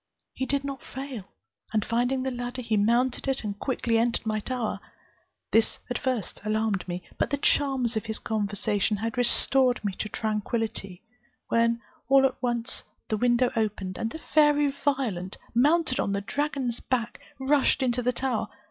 He 0.33 0.47
did 0.47 0.63
not 0.63 0.81
fail, 0.81 1.25
and 1.73 1.85
finding 1.85 2.23
the 2.23 2.31
ladder, 2.31 2.63
mounted 2.71 3.27
it, 3.27 3.43
and 3.43 3.59
quickly 3.59 3.99
entered 3.99 4.25
my 4.25 4.39
tower. 4.39 4.79
This 5.51 5.77
at 5.91 5.99
first 5.99 6.41
alarmed 6.43 6.87
me; 6.87 7.03
but 7.19 7.29
the 7.29 7.37
charms 7.37 7.95
of 7.95 8.07
his 8.07 8.17
conversation 8.17 8.97
had 8.97 9.15
restored 9.15 9.85
me 9.85 9.93
to 9.99 10.09
tranquillity, 10.09 11.03
when 11.49 11.81
all 12.09 12.25
at 12.25 12.41
once 12.41 12.83
the 13.09 13.17
window 13.17 13.51
opened, 13.55 13.99
and 13.99 14.09
the 14.09 14.17
fairy 14.17 14.71
Violent, 14.71 15.37
mounted 15.53 15.99
on 15.99 16.13
the 16.13 16.21
dragon's 16.21 16.79
back, 16.79 17.19
rushed 17.39 17.83
into 17.83 18.01
the 18.01 18.11
tower. 18.11 18.47